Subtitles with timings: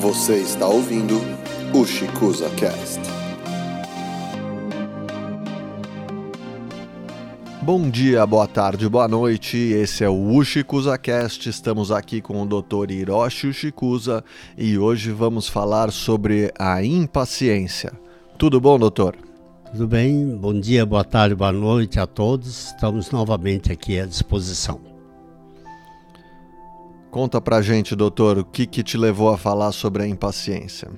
[0.00, 1.20] Você está ouvindo
[1.74, 3.00] o Chicuza Cast.
[7.60, 9.58] Bom dia, boa tarde, boa noite.
[9.58, 11.50] Esse é o Ushikuza Cast.
[11.50, 12.90] Estamos aqui com o Dr.
[12.90, 14.24] Hiroshi Ushikuza
[14.56, 17.92] e hoje vamos falar sobre a impaciência.
[18.38, 19.14] Tudo bom, doutor?
[19.70, 20.34] Tudo bem?
[20.34, 22.68] Bom dia, boa tarde, boa noite a todos.
[22.68, 24.89] Estamos novamente aqui à disposição.
[27.10, 30.88] Conta pra gente, doutor, o que, que te levou a falar sobre a impaciência?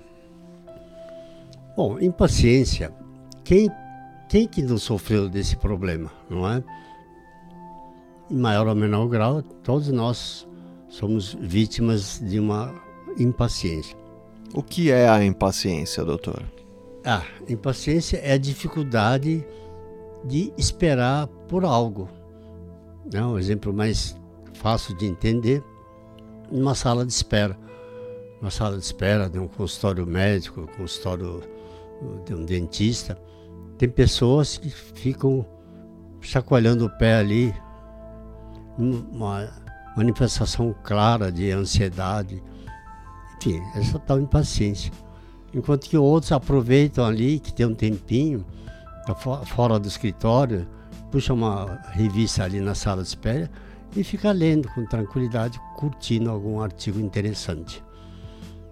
[1.75, 2.93] Bom, impaciência,
[3.43, 3.71] quem,
[4.29, 6.63] quem que não sofreu desse problema, não é?
[8.31, 10.47] Em maior ou menor grau, todos nós
[10.87, 12.75] somos vítimas de uma
[13.19, 13.97] impaciência.
[14.53, 16.43] O que é a impaciência, doutor?
[17.07, 19.43] Ah, impaciência é a dificuldade
[20.27, 22.07] de esperar por algo.
[23.11, 23.25] Né?
[23.25, 24.15] um exemplo mais
[24.53, 25.65] fácil de entender
[26.53, 27.59] numa sala de espera.
[28.41, 31.43] Uma sala de espera de um consultório médico, consultório
[32.27, 33.19] de um dentista.
[33.79, 35.47] Tem pessoas que ficam
[36.21, 37.55] chacoalhando o pé ali,
[38.79, 39.49] uma
[39.97, 42.43] manifestação clara de ansiedade.
[43.39, 44.93] Enfim, essa tal impaciência.
[45.55, 48.45] Enquanto que outros aproveitam ali, que tem um tempinho,
[49.07, 50.67] tá fora do escritório,
[51.11, 53.51] puxa uma revista ali na sala de espera
[53.95, 57.83] e fica lendo com tranquilidade, curtindo algum artigo interessante.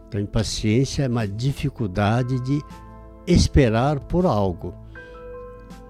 [0.08, 2.60] Então, impaciência é uma dificuldade de
[3.26, 4.74] esperar por algo,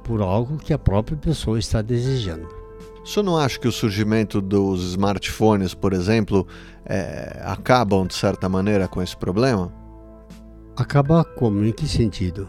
[0.04, 2.48] por algo que a própria pessoa está desejando.
[3.02, 6.46] O senhor não acha que o surgimento dos smartphones, por exemplo,
[6.84, 9.72] é, acabam de certa maneira com esse problema?
[10.76, 11.64] Acabar como?
[11.64, 12.48] Em que sentido?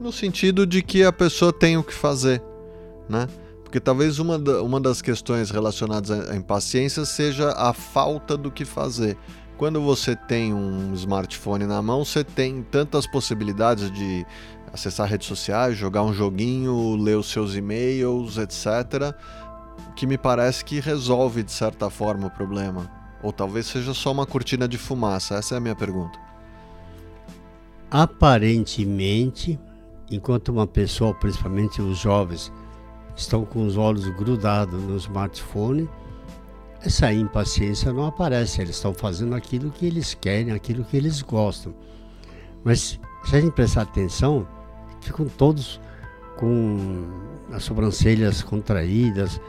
[0.00, 2.40] No sentido de que a pessoa tem o que fazer,
[3.08, 3.26] né?
[3.68, 8.64] Porque talvez uma, da, uma das questões relacionadas à impaciência seja a falta do que
[8.64, 9.14] fazer.
[9.58, 14.24] Quando você tem um smartphone na mão, você tem tantas possibilidades de
[14.72, 19.14] acessar redes sociais, jogar um joguinho, ler os seus e-mails, etc.,
[19.94, 22.90] que me parece que resolve de certa forma o problema.
[23.22, 25.34] Ou talvez seja só uma cortina de fumaça.
[25.34, 26.18] Essa é a minha pergunta.
[27.90, 29.60] Aparentemente,
[30.10, 32.50] enquanto uma pessoa, principalmente os jovens,
[33.20, 35.88] estão com os olhos grudados no smartphone,
[36.80, 38.60] essa impaciência não aparece.
[38.60, 41.74] Eles estão fazendo aquilo que eles querem, aquilo que eles gostam.
[42.64, 44.46] Mas se a gente prestar atenção,
[45.00, 45.80] ficam todos
[46.36, 47.04] com
[47.52, 49.40] as sobrancelhas contraídas,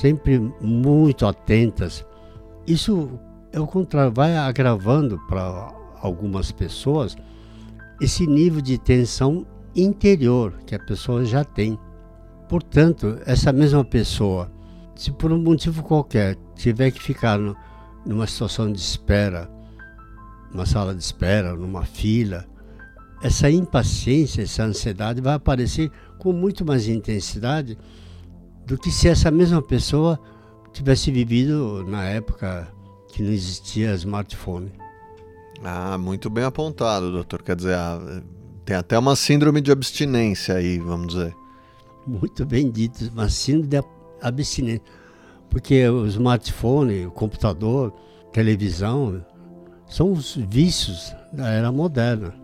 [0.00, 2.06] sempre muito atentas.
[2.66, 3.10] Isso
[3.52, 7.16] é o contrário, vai agravando para algumas pessoas
[8.00, 11.78] esse nível de tensão interior que a pessoa já tem.
[12.48, 14.50] Portanto, essa mesma pessoa,
[14.94, 17.56] se por um motivo qualquer tiver que ficar no,
[18.04, 19.50] numa situação de espera,
[20.52, 22.46] numa sala de espera, numa fila,
[23.22, 27.78] essa impaciência, essa ansiedade vai aparecer com muito mais intensidade
[28.66, 30.20] do que se essa mesma pessoa
[30.72, 32.68] tivesse vivido na época
[33.08, 34.72] que não existia smartphone.
[35.62, 37.42] Ah, muito bem apontado, doutor.
[37.42, 38.22] Quer dizer, ah,
[38.64, 41.34] tem até uma síndrome de abstinência aí, vamos dizer.
[42.06, 43.82] Muito bem dito, uma síndrome de
[44.20, 44.82] abstinência.
[45.48, 47.92] Porque o smartphone, o computador,
[48.32, 49.24] televisão,
[49.86, 52.34] são os vícios da era moderna.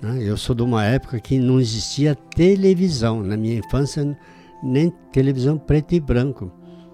[0.00, 0.22] Né?
[0.22, 3.22] Eu sou de uma época que não existia televisão.
[3.22, 4.16] Na minha infância,
[4.62, 6.50] nem televisão preto e branco.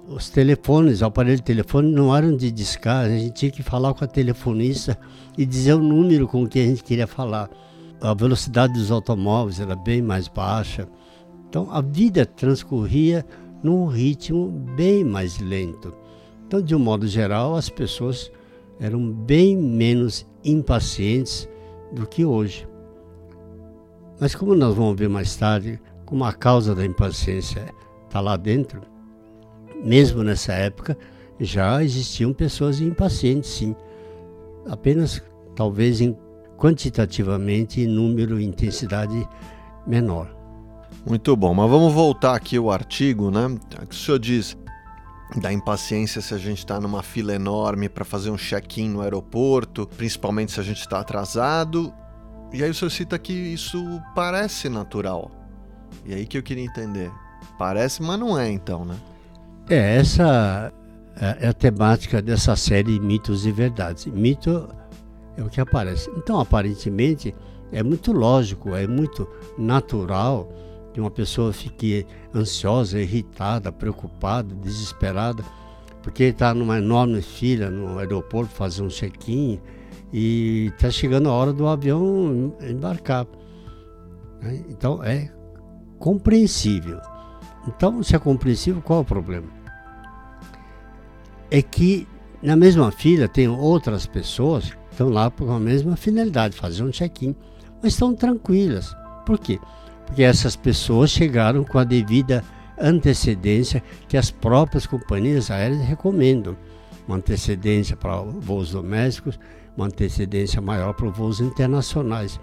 [0.09, 3.95] Os telefones, o aparelho de telefone não eram de discar, a gente tinha que falar
[3.95, 4.99] com a telefonista
[5.39, 7.49] e dizer o número com que a gente queria falar.
[8.01, 10.89] A velocidade dos automóveis era bem mais baixa.
[11.51, 13.27] Então a vida transcorria
[13.61, 15.93] num ritmo bem mais lento.
[16.47, 18.31] Então, de um modo geral, as pessoas
[18.79, 21.49] eram bem menos impacientes
[21.93, 22.67] do que hoje.
[24.21, 27.75] Mas como nós vamos ver mais tarde, como a causa da impaciência
[28.07, 28.83] está lá dentro,
[29.85, 30.97] mesmo nessa época
[31.39, 33.75] já existiam pessoas impacientes, sim.
[34.69, 35.23] Apenas
[35.57, 36.17] talvez em,
[36.57, 39.29] quantitativamente em número e intensidade
[39.87, 40.40] menor.
[41.07, 43.47] Muito bom, mas vamos voltar aqui ao artigo, né?
[43.89, 44.57] O senhor diz
[45.37, 49.87] da impaciência se a gente está numa fila enorme para fazer um check-in no aeroporto,
[49.97, 51.93] principalmente se a gente está atrasado.
[52.53, 55.31] E aí o senhor cita que isso parece natural.
[56.05, 57.11] E aí que eu queria entender.
[57.59, 58.97] Parece, mas não é então, né?
[59.69, 60.73] É, essa
[61.17, 64.07] é, é a temática dessa série Mitos e Verdades.
[64.07, 64.69] Mito
[65.37, 66.11] é o que aparece.
[66.17, 67.35] Então, aparentemente,
[67.71, 70.49] é muito lógico, é muito natural
[70.93, 75.45] que uma pessoa fique ansiosa, irritada, preocupada, desesperada,
[76.03, 79.61] porque está numa enorme fila no aeroporto fazer um check-in
[80.13, 83.27] e está chegando a hora do avião embarcar.
[84.41, 84.65] Né?
[84.69, 85.31] Então é
[85.99, 87.01] compreensível.
[87.69, 89.47] Então, se é compreensível, qual é o problema?
[91.51, 92.09] É que
[92.43, 96.91] na mesma fila tem outras pessoas que estão lá com a mesma finalidade, fazer um
[96.91, 97.37] check-in,
[97.83, 98.97] mas estão tranquilas.
[99.27, 99.61] Por quê?
[100.11, 102.43] Porque essas pessoas chegaram com a devida
[102.77, 106.57] antecedência que as próprias companhias aéreas recomendam.
[107.07, 109.39] Uma antecedência para voos domésticos,
[109.77, 112.41] uma antecedência maior para voos internacionais.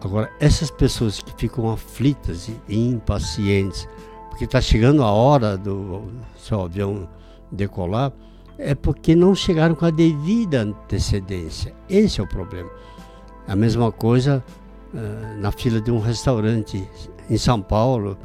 [0.00, 3.88] Agora, essas pessoas que ficam aflitas e impacientes,
[4.28, 7.08] porque está chegando a hora do seu avião
[7.52, 8.12] decolar,
[8.58, 11.72] é porque não chegaram com a devida antecedência.
[11.88, 12.70] Esse é o problema.
[13.46, 14.42] A mesma coisa
[14.96, 16.88] uh, na fila de um restaurante
[17.28, 18.18] em São Paulo,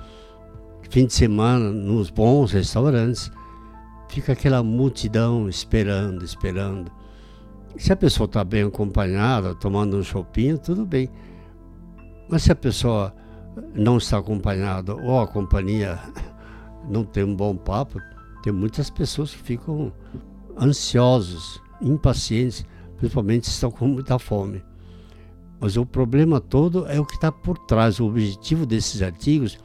[0.89, 3.31] fim de semana, nos bons restaurantes,
[4.09, 6.91] fica aquela multidão esperando, esperando.
[7.77, 11.09] Se a pessoa está bem acompanhada, tomando um chopinho, tudo bem.
[12.29, 13.13] Mas se a pessoa
[13.73, 15.99] não está acompanhada ou a companhia
[16.89, 17.99] não tem um bom papo,
[18.43, 19.91] tem muitas pessoas que ficam
[20.59, 22.65] ansiosos, impacientes,
[22.97, 24.63] principalmente se estão com muita fome.
[25.61, 28.01] Mas o problema todo é o que está por trás.
[28.01, 29.57] O objetivo desses artigos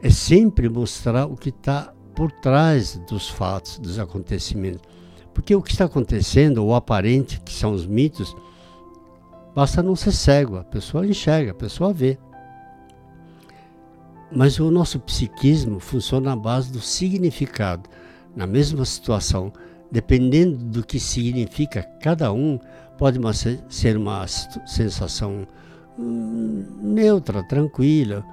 [0.00, 4.82] é sempre mostrar o que está por trás dos fatos, dos acontecimentos.
[5.34, 8.34] Porque o que está acontecendo, o aparente, que são os mitos,
[9.58, 12.16] Basta não ser cego, a pessoa enxerga, a pessoa vê.
[14.30, 17.90] Mas o nosso psiquismo funciona na base do significado.
[18.36, 19.52] Na mesma situação,
[19.90, 22.60] dependendo do que significa cada um,
[22.98, 23.18] pode
[23.70, 25.46] ser uma sensação
[25.98, 28.24] hum, neutra, tranquila,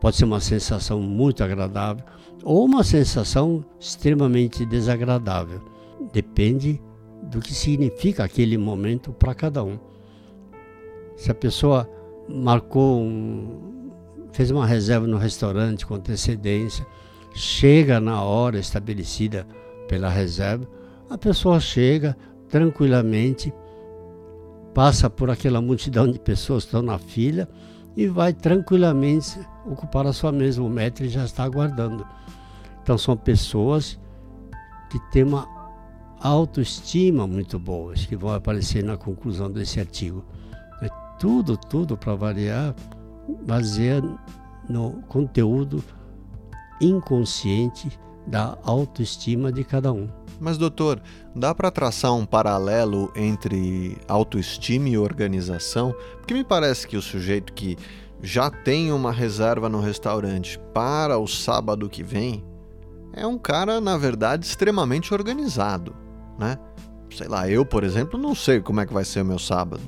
[0.00, 2.04] pode ser uma sensação muito agradável
[2.42, 5.60] ou uma sensação extremamente desagradável.
[6.12, 6.80] Depende
[7.22, 9.78] do que significa aquele momento para cada um.
[11.16, 11.88] Se a pessoa
[12.28, 13.90] marcou um,
[14.32, 16.86] fez uma reserva no restaurante com antecedência,
[17.34, 19.46] chega na hora estabelecida
[19.88, 20.68] pela reserva,
[21.10, 22.16] a pessoa chega
[22.48, 23.52] tranquilamente,
[24.78, 27.48] passa por aquela multidão de pessoas que estão na fila
[27.96, 29.36] e vai tranquilamente
[29.66, 30.62] ocupar a sua mesa.
[30.62, 32.06] O metro já está aguardando.
[32.80, 33.98] Então são pessoas
[34.88, 35.48] que têm uma
[36.20, 40.24] autoestima muito boa, que vão aparecer na conclusão desse artigo
[41.18, 42.72] tudo, tudo para variar,
[43.44, 44.00] baseia
[44.68, 45.82] no conteúdo
[46.80, 47.98] inconsciente
[48.28, 50.08] da autoestima de cada um.
[50.40, 51.00] Mas, doutor,
[51.34, 55.94] dá para traçar um paralelo entre autoestima e organização?
[56.18, 57.76] Porque me parece que o sujeito que
[58.22, 62.44] já tem uma reserva no restaurante para o sábado que vem
[63.12, 65.94] é um cara, na verdade, extremamente organizado,
[66.38, 66.58] né?
[67.10, 69.82] Sei lá, eu, por exemplo, não sei como é que vai ser o meu sábado.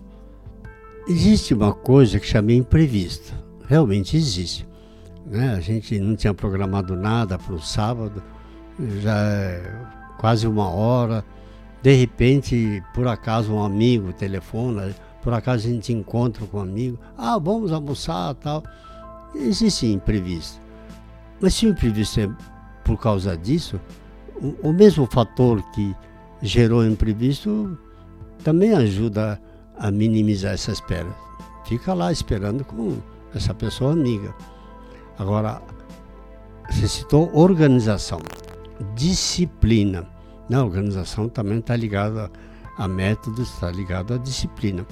[1.07, 3.33] Existe uma coisa que chama imprevisto.
[3.67, 4.67] Realmente existe.
[5.27, 5.55] Né?
[5.55, 8.23] A gente não tinha programado nada para o sábado,
[9.01, 11.25] já é quase uma hora.
[11.83, 16.99] De repente, por acaso, um amigo telefona, por acaso a gente encontra com um amigo,
[17.17, 18.63] ah, vamos almoçar tal.
[19.35, 20.61] Existe imprevisto.
[21.41, 22.31] Mas se o imprevisto é
[22.85, 23.81] por causa disso,
[24.37, 25.97] o, o mesmo fator que
[26.43, 27.79] gerou o imprevisto
[28.45, 29.41] também ajuda
[29.79, 31.09] a minimizar essa espera.
[31.65, 32.99] Fica lá esperando com
[33.35, 34.35] essa pessoa amiga.
[35.19, 35.63] Agora,
[36.69, 38.21] você citou organização,
[38.95, 40.09] disciplina.
[40.49, 42.31] Na organização também está ligada
[42.77, 44.87] a métodos, está ligado à disciplina.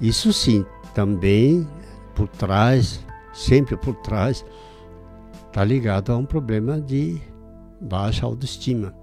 [0.00, 0.64] Isso sim,
[0.94, 1.66] também
[2.14, 4.44] por trás, sempre por trás,
[5.46, 7.20] está ligado a um problema de
[7.80, 8.94] baixa autoestima.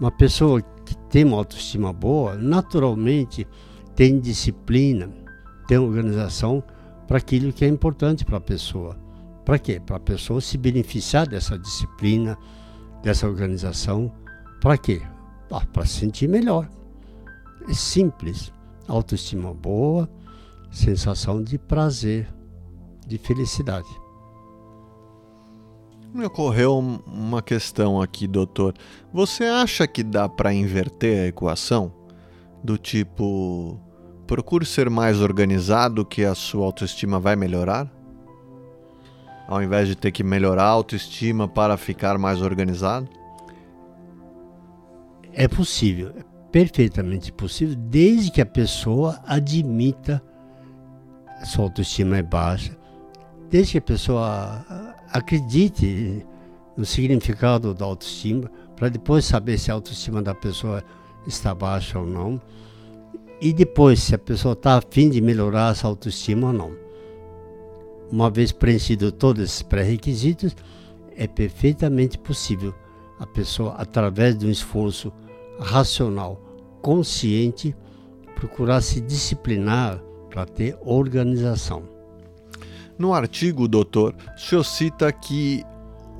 [0.00, 3.46] Uma pessoa que tem uma autoestima boa, naturalmente,
[3.94, 5.10] tem disciplina,
[5.66, 6.62] tem organização
[7.06, 8.96] para aquilo que é importante para a pessoa.
[9.44, 9.80] Para quê?
[9.84, 12.38] Para a pessoa se beneficiar dessa disciplina,
[13.02, 14.12] dessa organização.
[14.60, 15.02] Para quê?
[15.50, 16.68] Ah, para se sentir melhor.
[17.68, 18.52] É simples.
[18.88, 20.08] Autoestima boa,
[20.70, 22.28] sensação de prazer,
[23.06, 23.88] de felicidade.
[26.12, 28.74] Me ocorreu uma questão aqui, doutor.
[29.12, 32.02] Você acha que dá para inverter a equação?
[32.62, 33.78] do tipo
[34.26, 37.90] procure ser mais organizado que a sua autoestima vai melhorar?
[39.52, 43.06] Ao invés de ter que melhorar a autoestima para ficar mais organizado?
[45.30, 50.22] É possível, é perfeitamente possível, desde que a pessoa admita
[51.38, 52.74] que sua autoestima é baixa,
[53.50, 54.64] desde que a pessoa
[55.12, 56.24] acredite
[56.74, 60.82] no significado da autoestima, para depois saber se a autoestima da pessoa
[61.26, 62.40] está baixa ou não.
[63.38, 66.91] E depois, se a pessoa está afim de melhorar essa autoestima ou não.
[68.12, 70.54] Uma vez preenchido todos esses pré-requisitos,
[71.16, 72.74] é perfeitamente possível
[73.18, 75.10] a pessoa, através de um esforço
[75.58, 76.38] racional,
[76.82, 77.74] consciente,
[78.34, 81.84] procurar se disciplinar para ter organização.
[82.98, 85.64] No artigo, doutor, o senhor cita que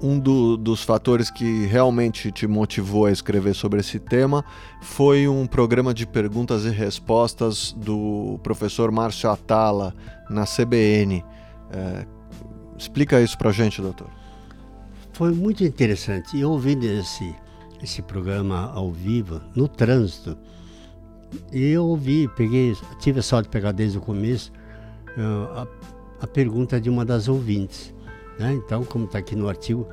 [0.03, 4.43] um do, dos fatores que realmente te motivou a escrever sobre esse tema
[4.81, 9.95] foi um programa de perguntas e respostas do professor Márcio Atala
[10.31, 11.23] na CBN.
[11.73, 12.07] É,
[12.77, 14.09] explica isso para a gente, doutor.
[15.13, 16.39] Foi muito interessante.
[16.39, 17.35] Eu ouvindo esse,
[17.83, 20.37] esse programa ao vivo, no trânsito,
[21.53, 24.53] eu ouvi, peguei, tive a sorte de pegar desde o começo
[25.17, 25.67] uh, a,
[26.23, 27.95] a pergunta de uma das ouvintes.
[28.39, 28.55] Né?
[28.55, 29.87] Então, como está aqui no artigo,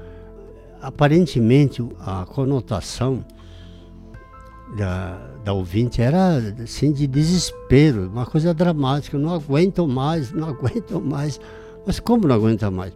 [0.81, 3.23] aparentemente a conotação
[4.75, 9.17] da, da ouvinte era assim de desespero, uma coisa dramática.
[9.17, 11.39] Não aguento mais, não aguento mais.
[11.85, 12.93] Mas como não aguenta mais?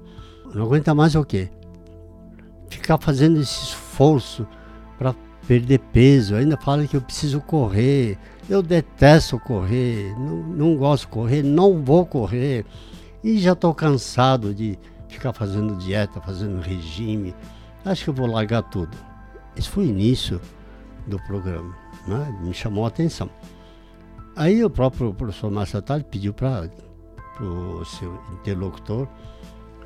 [0.54, 1.50] Não aguenta mais o quê?
[2.70, 4.48] Ficar fazendo esse esforço
[4.98, 5.16] para
[5.48, 6.36] perder peso.
[6.36, 8.18] Ainda fala que eu preciso correr.
[8.50, 12.66] Eu detesto correr, não, não gosto de correr, não vou correr.
[13.24, 17.34] E já estou cansado de ficar fazendo dieta, fazendo regime.
[17.86, 18.98] Acho que eu vou largar tudo.
[19.56, 20.42] Esse foi o início
[21.08, 21.76] do programa,
[22.08, 22.38] né?
[22.42, 23.30] me chamou a atenção.
[24.36, 26.70] Aí o próprio professor Márcio Atali pediu para
[27.42, 29.08] o seu interlocutor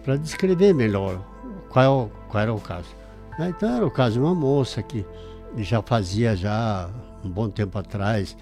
[0.04, 1.22] para descrever melhor
[1.70, 2.90] qual, qual era o caso.
[3.38, 3.50] Né?
[3.50, 5.06] Então era o caso de uma moça que
[5.58, 6.90] já fazia já
[7.24, 8.36] um bom tempo atrás,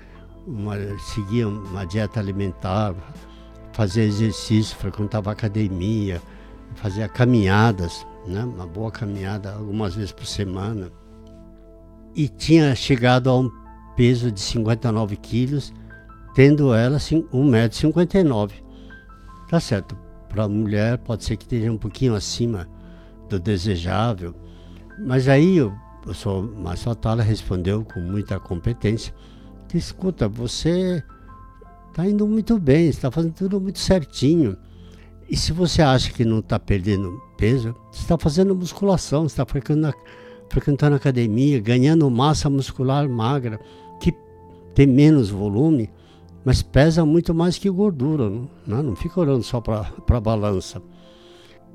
[0.46, 2.96] uma, seguia uma dieta alimentar,
[3.74, 6.22] fazia exercício, frequentava academia,
[6.76, 8.44] fazia caminhadas, né?
[8.44, 10.92] uma boa caminhada algumas vezes por semana.
[12.16, 13.50] E tinha chegado a um
[13.96, 15.74] peso de 59 quilos,
[16.34, 18.65] tendo ela 1,59m.
[19.50, 19.96] Tá certo,
[20.28, 22.68] para a mulher pode ser que esteja um pouquinho acima
[23.30, 24.34] do desejável,
[25.00, 29.14] mas aí o professor Márcio Atala respondeu com muita competência
[29.68, 31.04] que, escuta, você
[31.90, 34.58] está indo muito bem, está fazendo tudo muito certinho.
[35.30, 39.96] E se você acha que não está perdendo peso, você está fazendo musculação, está frequentando,
[40.50, 43.60] frequentando academia, ganhando massa muscular magra,
[44.00, 44.14] que
[44.76, 45.90] tem menos volume,
[46.46, 48.30] mas pesa muito mais que gordura.
[48.68, 50.82] Não, não, fica olhando só para a balança.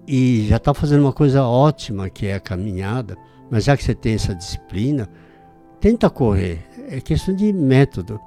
[0.07, 3.19] E já está fazendo uma coisa ótima, que é a caminhada,
[3.51, 5.09] mas já que você tem essa disciplina,
[5.81, 6.65] tenta correr.
[6.89, 8.21] É questão de método,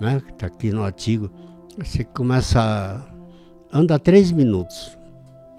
[0.00, 0.22] né?
[0.28, 1.30] Está aqui no artigo.
[1.78, 4.96] Você começa a anda três minutos,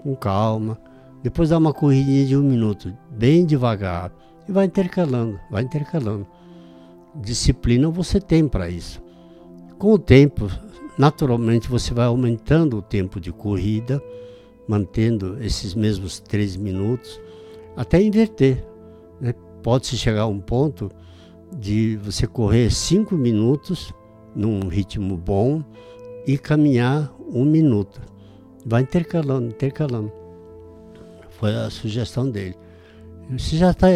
[0.02, 0.78] com calma,
[1.22, 4.10] depois dá uma corridinha de um minuto, bem devagar,
[4.48, 6.26] e vai intercalando, vai intercalando.
[7.14, 9.05] Disciplina você tem para isso.
[9.78, 10.50] Com o tempo,
[10.98, 14.02] naturalmente você vai aumentando o tempo de corrida,
[14.66, 17.20] mantendo esses mesmos três minutos,
[17.76, 18.64] até inverter.
[19.20, 19.34] Né?
[19.62, 20.90] Pode-se chegar a um ponto
[21.58, 23.92] de você correr cinco minutos
[24.34, 25.62] num ritmo bom
[26.26, 28.00] e caminhar um minuto.
[28.64, 30.12] Vai intercalando, intercalando.
[31.30, 32.56] Foi a sugestão dele.
[33.30, 33.88] Você já está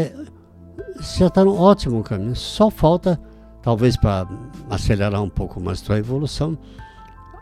[1.18, 2.36] já está no ótimo caminho.
[2.36, 3.20] Só falta,
[3.62, 4.28] talvez para
[4.68, 6.56] acelerar um pouco mais sua evolução,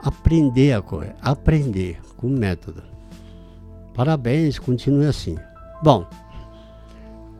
[0.02, 1.14] aprender a correr.
[1.20, 2.82] Aprender com método.
[3.94, 5.36] Parabéns, continue assim.
[5.82, 6.06] Bom,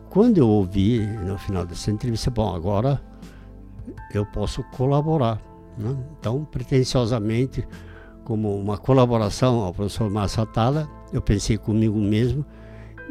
[0.09, 3.01] quando eu ouvi no final dessa entrevista, bom, agora
[4.13, 5.41] eu posso colaborar.
[5.77, 5.95] Né?
[6.19, 7.67] Então, pretensiosamente,
[8.23, 12.45] como uma colaboração ao professor Márcio Atala, eu pensei comigo mesmo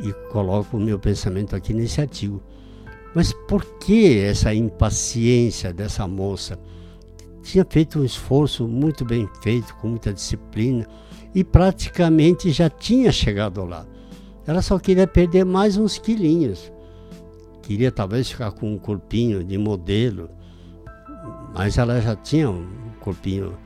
[0.00, 2.42] e coloco o meu pensamento aqui nesse artigo.
[3.14, 6.58] Mas por que essa impaciência dessa moça?
[7.42, 10.86] Tinha feito um esforço muito bem feito, com muita disciplina,
[11.34, 13.86] e praticamente já tinha chegado lá.
[14.46, 16.72] Ela só queria perder mais uns quilinhos.
[17.62, 20.30] Queria talvez ficar com um corpinho de modelo,
[21.54, 22.66] mas ela já tinha um
[23.00, 23.56] corpinho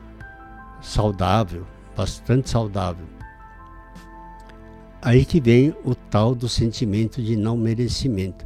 [0.80, 3.06] saudável, bastante saudável.
[5.00, 8.44] Aí que vem o tal do sentimento de não merecimento.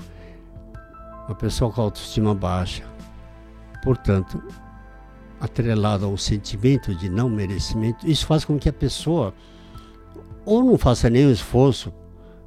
[1.26, 2.85] Uma pessoa com autoestima baixa,
[3.83, 4.42] portanto,
[5.40, 9.35] atrelada ao sentimento de não merecimento, isso faz com que a pessoa
[10.45, 11.92] ou não faça nenhum esforço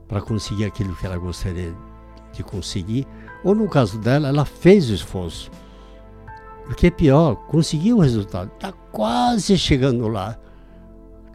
[0.08, 1.76] para conseguir aquilo que ela gostaria
[2.32, 3.06] de conseguir,
[3.44, 5.52] ou no caso dela, ela fez o esforço
[6.70, 8.52] o que é pior, conseguiu o resultado.
[8.54, 10.38] Está quase chegando lá.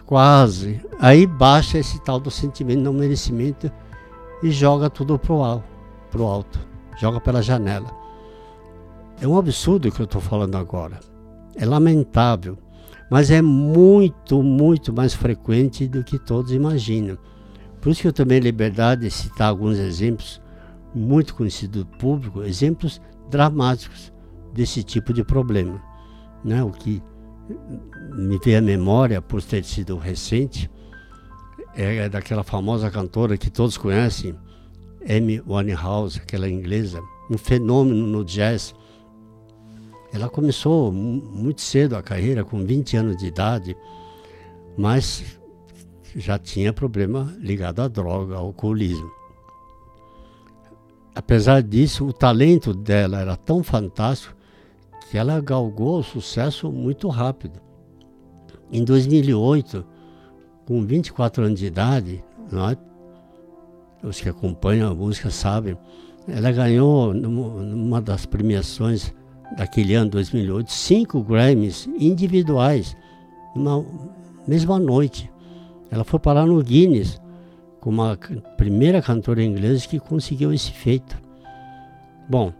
[0.06, 0.80] Quase.
[1.00, 3.70] Aí baixa esse tal do sentimento de não merecimento
[4.42, 5.64] e joga tudo pro alto,
[6.10, 6.74] pro alto.
[6.96, 7.90] Joga pela janela.
[9.20, 11.00] É um absurdo o que eu estou falando agora.
[11.56, 12.58] É lamentável,
[13.10, 17.16] mas é muito, muito mais frequente do que todos imaginam.
[17.80, 20.40] Por isso que eu tomei liberdade de citar alguns exemplos
[20.94, 24.12] muito conhecidos do público, exemplos dramáticos
[24.52, 25.82] desse tipo de problema.
[26.44, 26.62] Né?
[26.62, 27.02] O que
[28.14, 30.70] me veio à memória, por ter sido recente,
[31.74, 34.34] é daquela famosa cantora que todos conhecem,
[35.08, 38.75] Amy Winehouse, aquela inglesa, um fenômeno no jazz.
[40.12, 43.76] Ela começou muito cedo a carreira, com 20 anos de idade,
[44.76, 45.38] mas
[46.16, 49.11] já tinha problema ligado à droga, ao alcoolismo.
[51.14, 54.34] Apesar disso, o talento dela era tão fantástico
[55.11, 57.61] que ela galgou o sucesso muito rápido.
[58.73, 59.84] Em 2008,
[60.66, 62.76] com 24 anos de idade, nós,
[64.04, 65.76] os que acompanham a música sabem,
[66.28, 69.12] ela ganhou numa das premiações
[69.56, 72.96] daquele ano, 2008, cinco Grammys individuais,
[73.54, 73.84] numa
[74.46, 75.30] mesma noite.
[75.90, 77.20] Ela foi parar no Guinness
[77.80, 78.16] como a
[78.56, 81.16] primeira cantora inglesa que conseguiu esse feito.
[82.28, 82.52] Bom,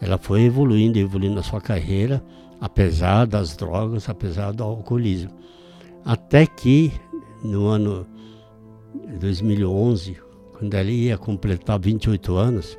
[0.00, 2.22] ela foi evoluindo, evoluindo a sua carreira,
[2.60, 5.30] apesar das drogas, apesar do alcoolismo.
[6.04, 6.92] Até que
[7.44, 8.06] no ano
[9.18, 10.16] 2011,
[10.52, 12.78] quando ela ia completar 28 anos,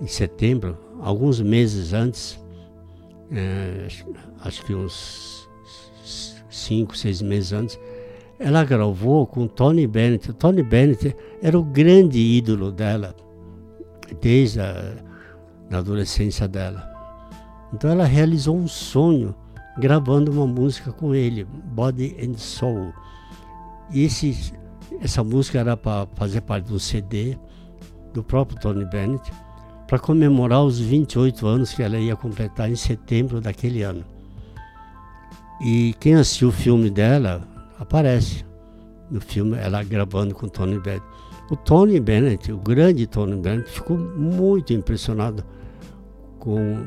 [0.00, 2.38] em setembro, alguns meses antes,
[3.30, 3.86] é,
[4.40, 5.48] acho que uns
[6.50, 7.80] 5, 6 meses antes,
[8.38, 10.32] ela gravou com Tony Bennett.
[10.34, 13.14] Tony Bennett era o grande ídolo dela,
[14.20, 15.06] desde a
[15.68, 16.92] da adolescência dela.
[17.72, 19.34] Então ela realizou um sonho
[19.78, 22.92] gravando uma música com ele, Body and Soul.
[23.92, 24.52] E esse,
[25.00, 27.36] essa música era para fazer parte do CD
[28.12, 29.30] do próprio Tony Bennett,
[29.86, 34.04] para comemorar os 28 anos que ela ia completar em setembro daquele ano.
[35.60, 37.46] E quem assistiu o filme dela
[37.78, 38.44] aparece
[39.10, 41.04] no filme, ela gravando com Tony Bennett.
[41.50, 45.44] O Tony Bennett, o grande Tony Bennett, ficou muito impressionado
[46.38, 46.84] com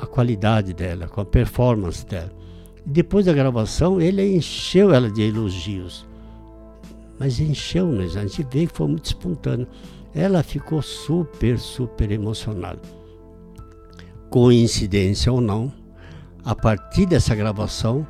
[0.00, 2.30] a qualidade dela, com a performance dela.
[2.84, 6.07] Depois da gravação, ele encheu ela de elogios.
[7.18, 9.66] Mas encheu mesmo, a gente vê que foi muito espontâneo.
[10.14, 12.80] Ela ficou super, super emocionada.
[14.30, 15.72] Coincidência ou não,
[16.44, 18.06] a partir dessa gravação,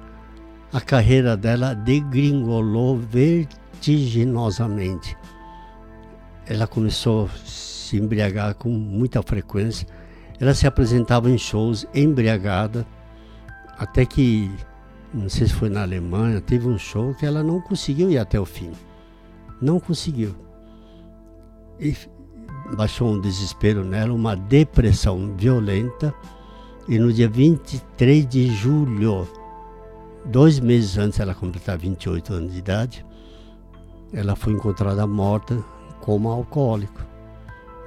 [0.72, 5.16] a carreira dela degringolou vertiginosamente.
[6.46, 9.86] Ela começou a se embriagar com muita frequência.
[10.40, 12.86] Ela se apresentava em shows embriagada,
[13.78, 14.50] até que,
[15.12, 18.38] não sei se foi na Alemanha, teve um show que ela não conseguiu ir até
[18.38, 18.70] o fim.
[19.60, 20.34] Não conseguiu.
[21.80, 21.94] E
[22.76, 26.14] baixou um desespero nela, uma depressão violenta.
[26.88, 29.28] E no dia 23 de julho
[30.24, 33.06] Dois meses antes ela completar 28 anos de idade,
[34.12, 35.64] ela foi encontrada morta
[36.00, 37.00] como alcoólico.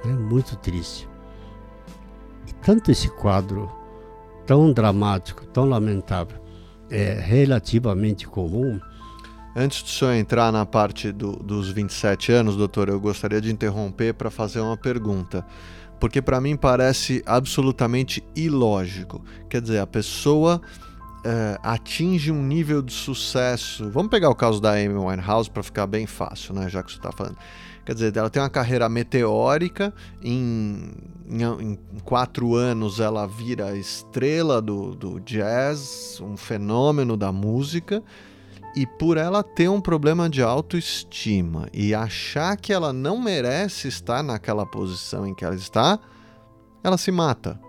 [0.04, 1.08] É muito triste.
[2.48, 3.70] E tanto esse quadro
[4.44, 6.36] tão dramático, tão lamentável,
[6.90, 8.80] é relativamente comum.
[9.54, 14.14] Antes do senhor entrar na parte do, dos 27 anos, doutor, eu gostaria de interromper
[14.14, 15.44] para fazer uma pergunta.
[16.00, 19.22] Porque para mim parece absolutamente ilógico.
[19.50, 20.60] Quer dizer, a pessoa
[21.18, 23.90] uh, atinge um nível de sucesso.
[23.90, 26.68] Vamos pegar o caso da Amy Winehouse para ficar bem fácil, né?
[26.68, 27.36] Já que você está falando.
[27.84, 30.92] Quer dizer, ela tem uma carreira meteórica, em,
[31.28, 38.00] em, em, quatro anos ela vira estrela do, do jazz, um fenômeno da música,
[38.74, 44.22] e por ela ter um problema de autoestima e achar que ela não merece estar
[44.22, 45.98] naquela posição em que ela está,
[46.82, 47.60] ela se mata.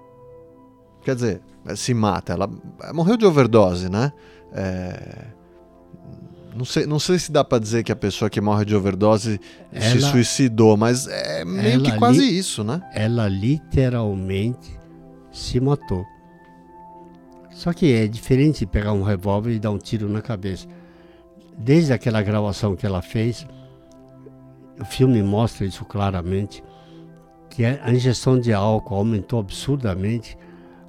[1.03, 1.41] Quer dizer,
[1.75, 2.33] se mata.
[2.33, 2.49] Ela
[2.93, 4.11] morreu de overdose, né?
[4.53, 5.27] É...
[6.55, 9.39] Não sei, não sei se dá para dizer que a pessoa que morre de overdose
[9.71, 12.81] ela, se suicidou, mas é meio que quase li, isso, né?
[12.93, 14.79] Ela literalmente
[15.31, 16.05] se matou.
[17.49, 20.67] Só que é diferente pegar um revólver e dar um tiro na cabeça.
[21.57, 23.45] Desde aquela gravação que ela fez,
[24.79, 26.63] o filme mostra isso claramente,
[27.49, 30.37] que a ingestão de álcool aumentou absurdamente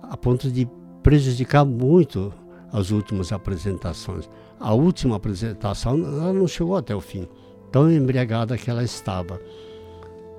[0.03, 0.69] a ponto de
[1.03, 2.33] prejudicar muito
[2.73, 4.29] as últimas apresentações.
[4.59, 7.29] A última apresentação ela não chegou até o fim,
[7.71, 9.39] tão embriagada que ela estava.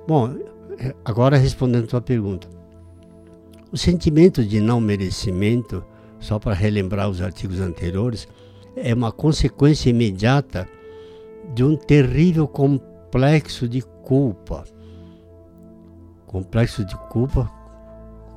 [0.06, 0.34] Bom,
[1.04, 2.48] agora respondendo a tua pergunta.
[3.72, 5.84] O sentimento de não merecimento,
[6.18, 8.26] só para relembrar os artigos anteriores,
[8.76, 10.68] é uma consequência imediata
[11.54, 14.64] de um terrível complexo de culpa.
[16.26, 17.50] Complexo de culpa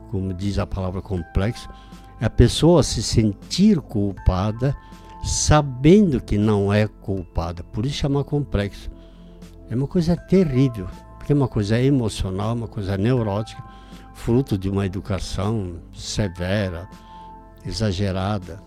[0.10, 1.69] como diz a palavra complexo,
[2.21, 4.75] É a pessoa se sentir culpada
[5.23, 7.63] sabendo que não é culpada.
[7.63, 8.91] Por isso chama complexo.
[9.69, 13.63] É uma coisa terrível, porque é uma coisa emocional, uma coisa neurótica,
[14.13, 16.89] fruto de uma educação severa,
[17.65, 18.62] exagerada.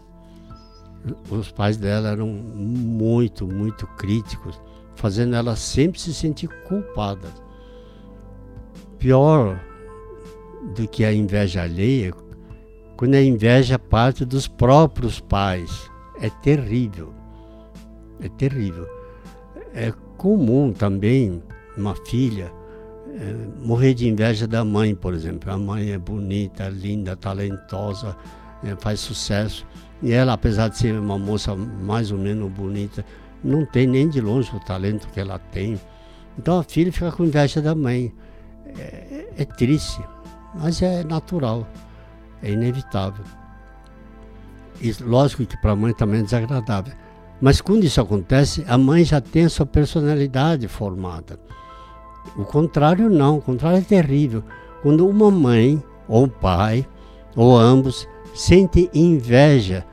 [1.30, 4.60] Os pais dela eram muito, muito críticos,
[4.94, 7.28] fazendo ela sempre se sentir culpada.
[8.98, 9.60] Pior
[10.76, 12.12] do que a inveja alheia,
[12.96, 15.90] quando a inveja parte dos próprios pais.
[16.20, 17.12] É terrível.
[18.20, 18.86] É terrível.
[19.74, 21.42] É comum também
[21.76, 22.52] uma filha
[23.14, 23.34] é,
[23.64, 25.50] morrer de inveja da mãe, por exemplo.
[25.50, 28.16] A mãe é bonita, linda, talentosa,
[28.64, 29.66] é, faz sucesso.
[30.02, 33.04] E ela, apesar de ser uma moça mais ou menos bonita,
[33.42, 35.80] não tem nem de longe o talento que ela tem.
[36.36, 38.12] Então a filha fica com inveja da mãe.
[38.78, 40.02] É, é triste,
[40.54, 41.66] mas é natural,
[42.42, 43.24] é inevitável.
[44.80, 46.94] E lógico que para a mãe também é desagradável.
[47.40, 51.38] Mas quando isso acontece, a mãe já tem a sua personalidade formada.
[52.36, 54.42] O contrário não, o contrário é terrível.
[54.82, 56.86] Quando uma mãe ou um pai,
[57.36, 59.84] ou ambos, sente inveja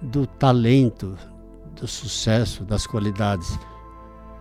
[0.00, 1.16] do talento,
[1.74, 3.58] do sucesso, das qualidades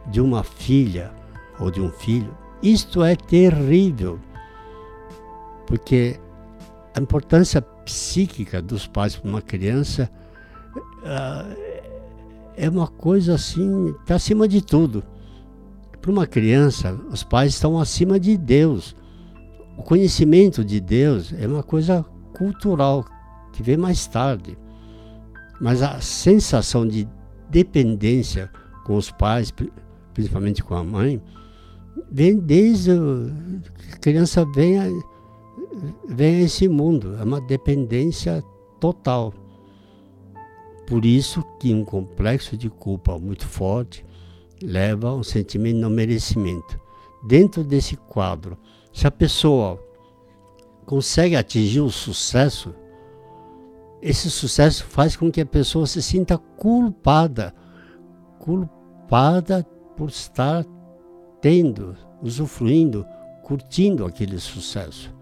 [0.07, 1.11] de uma filha
[1.59, 4.19] ou de um filho, isto é terrível.
[5.65, 6.19] Porque
[6.95, 10.09] a importância psíquica dos pais para uma criança
[10.75, 11.77] uh,
[12.55, 15.03] é uma coisa assim, está acima de tudo.
[16.01, 18.95] Para uma criança, os pais estão acima de Deus.
[19.77, 23.05] O conhecimento de Deus é uma coisa cultural
[23.53, 24.57] que vem mais tarde.
[25.59, 27.07] Mas a sensação de
[27.49, 28.51] dependência
[28.85, 29.53] com os pais,
[30.13, 31.21] principalmente com a mãe,
[32.11, 34.85] vem desde a criança vem a,
[36.07, 37.15] vem a esse mundo.
[37.19, 38.43] É uma dependência
[38.79, 39.33] total.
[40.87, 44.05] Por isso que um complexo de culpa muito forte
[44.63, 46.79] leva a um sentimento de não merecimento.
[47.27, 48.57] Dentro desse quadro,
[48.93, 49.83] se a pessoa
[50.85, 52.73] consegue atingir o sucesso,
[54.01, 57.53] esse sucesso faz com que a pessoa se sinta culpada,
[58.39, 60.65] culpada por estar
[61.41, 63.05] tendo, usufruindo,
[63.43, 65.13] curtindo aquele sucesso.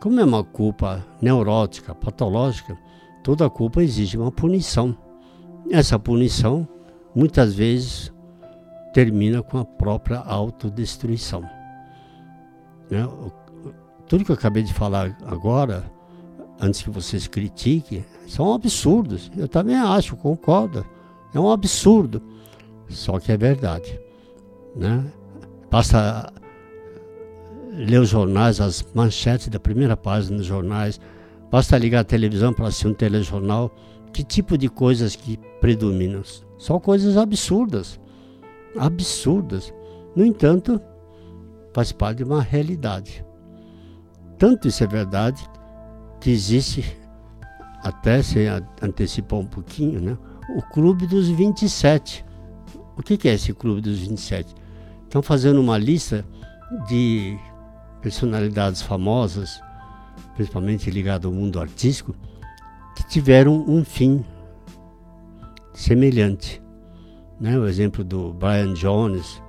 [0.00, 2.76] Como é uma culpa neurótica, patológica,
[3.22, 4.96] Toda culpa exige uma punição.
[5.70, 6.66] Essa punição,
[7.14, 8.12] muitas vezes,
[8.92, 11.42] termina com a própria autodestruição.
[12.90, 13.08] Né?
[14.08, 15.84] Tudo que eu acabei de falar agora,
[16.62, 19.30] antes que vocês critiquem, são absurdos.
[19.36, 20.86] Eu também acho, concordo.
[21.34, 22.22] É um absurdo.
[22.88, 24.00] Só que é verdade.
[24.74, 25.04] Né?
[25.70, 26.32] Basta
[27.74, 31.00] ler os jornais, as manchetes da primeira página dos jornais,
[31.52, 33.70] Basta ligar a televisão para assistir um telejornal.
[34.10, 36.22] Que tipo de coisas que predominam?
[36.58, 38.00] São coisas absurdas.
[38.78, 39.72] Absurdas.
[40.16, 40.80] No entanto,
[41.74, 43.22] faz parte de uma realidade.
[44.38, 45.46] Tanto isso é verdade
[46.22, 46.98] que existe,
[47.82, 48.46] até se
[48.80, 50.16] antecipar um pouquinho, né?
[50.56, 52.24] o Clube dos 27.
[52.96, 54.54] O que é esse Clube dos 27?
[55.04, 56.24] Estão fazendo uma lista
[56.88, 57.36] de
[58.00, 59.60] personalidades famosas
[60.34, 62.14] principalmente ligado ao mundo artístico,
[62.96, 64.24] que tiveram um fim
[65.74, 66.62] semelhante.
[67.40, 67.58] Né?
[67.58, 69.42] O exemplo do Brian Jones,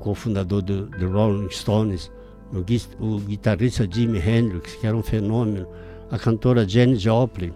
[0.00, 2.10] cofundador do, do Rolling Stones,
[2.52, 5.66] o, guitarrista Jimi Hendrix, que era um fenômeno,
[6.10, 7.52] a cantora Janis Joplin,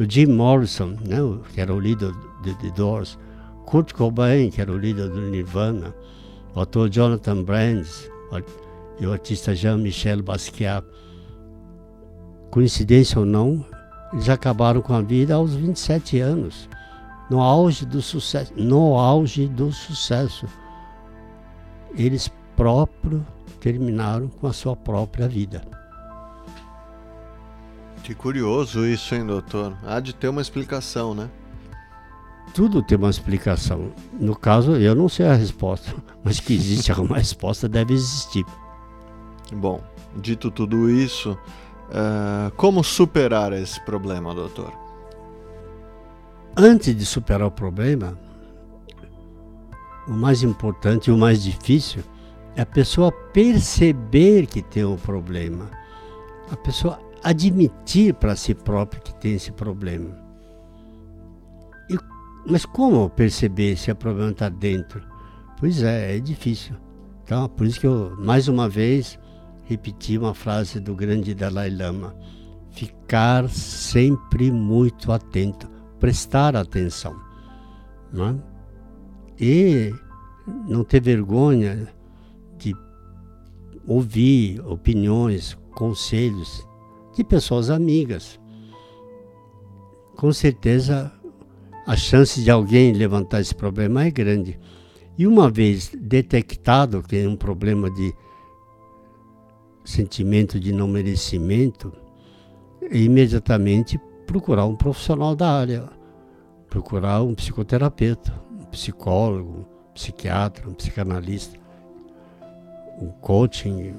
[0.00, 1.18] o Jim Morrison, né?
[1.52, 3.18] que era o líder de The Doors,
[3.66, 5.94] Kurt Cobain, que era o líder do Nirvana,
[6.54, 8.10] o ator Jonathan Brands
[8.98, 10.84] e o artista Jean-Michel Basquiat
[12.52, 13.64] coincidência ou não,
[14.12, 16.68] eles acabaram com a vida aos 27 anos,
[17.30, 20.46] no auge do sucesso, no auge do sucesso.
[21.96, 23.22] Eles próprios
[23.62, 25.62] terminaram com a sua própria vida.
[28.02, 29.78] Que curioso isso, hein, doutor?
[29.86, 31.30] Há de ter uma explicação, né?
[32.52, 33.92] Tudo tem uma explicação.
[34.18, 35.94] No caso, eu não sei a resposta,
[36.24, 38.44] mas que existe alguma resposta deve existir.
[39.52, 39.80] Bom,
[40.16, 41.38] dito tudo isso,
[41.92, 44.72] Uh, como superar esse problema, doutor?
[46.56, 48.18] Antes de superar o problema,
[50.08, 52.02] o mais importante e o mais difícil
[52.56, 55.70] a pessoa perceber que tem um problema.
[56.50, 60.16] A pessoa admitir para si própria que tem esse problema.
[61.88, 61.96] E,
[62.46, 65.02] mas como perceber se o problema está dentro?
[65.58, 66.76] Pois é, é difícil.
[67.24, 69.18] Então, por isso que eu, mais uma vez,
[69.64, 72.14] repetir uma frase do grande Dalai Lama:
[72.70, 77.16] ficar sempre muito atento, prestar atenção.
[78.12, 78.34] Não é?
[79.40, 79.94] E
[80.68, 81.88] não ter vergonha
[83.86, 86.66] ouvir opiniões, conselhos
[87.14, 88.40] de pessoas amigas.
[90.16, 91.12] Com certeza
[91.86, 94.58] a chance de alguém levantar esse problema é grande.
[95.18, 98.14] E uma vez detectado que é um problema de
[99.84, 101.92] sentimento de não merecimento,
[102.90, 105.88] imediatamente procurar um profissional da área,
[106.68, 111.58] procurar um psicoterapeuta, um psicólogo, um psiquiatra, um psicanalista,
[113.00, 113.94] um coaching,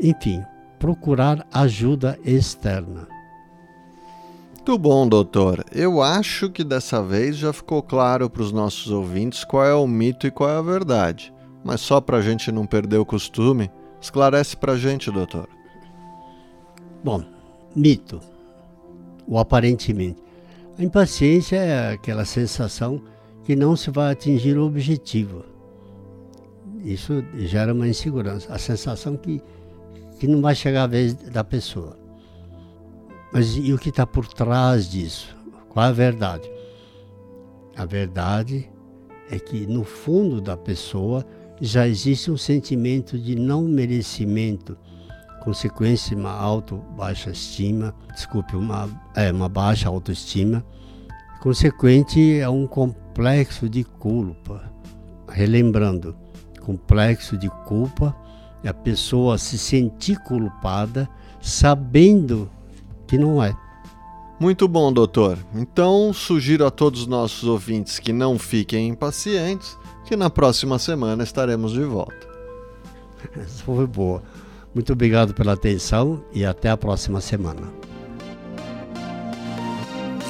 [0.00, 0.42] enfim,
[0.78, 3.06] procurar ajuda externa.
[4.56, 5.64] Muito bom, doutor.
[5.72, 9.86] Eu acho que dessa vez já ficou claro para os nossos ouvintes qual é o
[9.86, 11.32] mito e qual é a verdade.
[11.64, 13.70] Mas só para a gente não perder o costume,
[14.00, 15.48] esclarece para a gente, doutor.
[17.02, 17.22] Bom,
[17.74, 18.20] mito,
[19.26, 20.22] ou aparentemente.
[20.78, 23.02] A impaciência é aquela sensação
[23.44, 25.44] que não se vai atingir o objetivo.
[26.84, 29.42] Isso gera uma insegurança, a sensação que,
[30.18, 31.98] que não vai chegar a vez da pessoa.
[33.32, 35.36] Mas e o que está por trás disso?
[35.68, 36.50] Qual é a verdade?
[37.76, 38.68] A verdade
[39.30, 41.24] é que no fundo da pessoa
[41.60, 44.76] já existe um sentimento de não merecimento,
[45.40, 50.64] consequência uma alto baixa estima, desculpe, uma, é, uma baixa autoestima,
[51.40, 54.70] consequente a um complexo de culpa.
[55.28, 56.16] Relembrando,
[56.70, 58.14] complexo de culpa
[58.62, 61.08] é a pessoa se sentir culpada
[61.40, 62.48] sabendo
[63.08, 63.56] que não é.
[64.38, 65.36] Muito bom, doutor.
[65.54, 71.24] Então, sugiro a todos os nossos ouvintes que não fiquem impacientes, que na próxima semana
[71.24, 72.28] estaremos de volta.
[73.36, 74.22] Essa foi boa.
[74.72, 77.62] Muito obrigado pela atenção e até a próxima semana.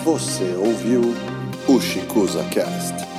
[0.05, 1.15] Você ouviu
[1.69, 3.10] o Chicusa Cast.